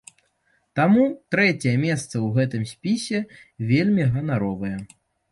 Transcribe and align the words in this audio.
Таму 0.77 1.03
трэцяе 1.33 1.73
месца 1.81 2.15
ў 2.19 2.27
гэтым 2.37 2.63
спісе 2.71 3.19
вельмі 3.73 4.07
ганаровае. 4.15 4.73